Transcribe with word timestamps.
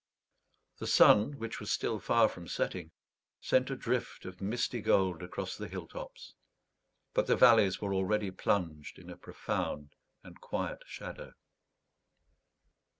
The 0.79 0.87
sun, 0.87 1.37
which 1.37 1.59
was 1.59 1.69
still 1.69 1.99
far 1.99 2.27
from 2.27 2.47
setting, 2.47 2.89
sent 3.39 3.69
a 3.69 3.75
drift 3.75 4.25
of 4.25 4.41
misty 4.41 4.81
gold 4.81 5.21
across 5.21 5.55
the 5.55 5.67
hill 5.67 5.85
tops, 5.85 6.33
but 7.13 7.27
the 7.27 7.35
valleys 7.37 7.79
were 7.79 7.93
already 7.93 8.31
plunged 8.31 8.97
in 8.97 9.11
a 9.11 9.15
profound 9.15 9.93
and 10.23 10.41
quiet 10.41 10.81
shadow. 10.87 11.33